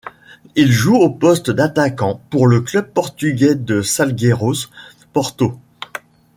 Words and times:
Il 0.55 0.71
joue 0.71 0.95
au 0.95 1.11
poste 1.11 1.51
d'attaquant 1.51 2.19
pour 2.31 2.47
le 2.47 2.61
club 2.61 2.89
portugais 2.89 3.53
de 3.53 3.83
Salgueiros 3.83 4.67
Porto. 5.13 5.59